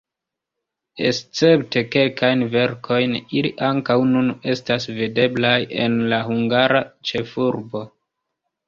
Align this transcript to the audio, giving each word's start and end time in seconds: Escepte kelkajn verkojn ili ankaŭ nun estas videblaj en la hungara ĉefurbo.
Escepte 1.09 1.83
kelkajn 1.95 2.41
verkojn 2.57 3.15
ili 3.41 3.53
ankaŭ 3.69 3.99
nun 4.15 4.35
estas 4.55 4.91
videblaj 4.97 5.57
en 5.87 6.03
la 6.15 6.25
hungara 6.31 6.87
ĉefurbo. 7.13 7.87